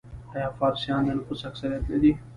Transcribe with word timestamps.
آیا 0.33 0.47
فارسیان 0.59 1.01
د 1.05 1.09
نفوس 1.17 1.39
اکثریت 1.49 1.83
نه 1.91 1.97
دي؟ 2.01 2.11